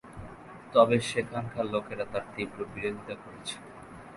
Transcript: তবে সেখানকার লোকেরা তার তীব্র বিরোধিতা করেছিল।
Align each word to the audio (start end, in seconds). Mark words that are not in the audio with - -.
তবে 0.73 0.95
সেখানকার 1.09 1.65
লোকেরা 1.73 2.05
তার 2.13 2.25
তীব্র 2.33 2.59
বিরোধিতা 2.73 3.15
করেছিল। 3.23 3.63